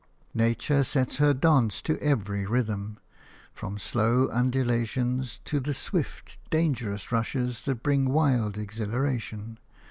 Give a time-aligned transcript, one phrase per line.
[0.33, 2.97] Nature sets her dances to every rhythm,
[3.53, 9.59] from slow undulations to the swift, dangerous rushes that bring wild exhilaration.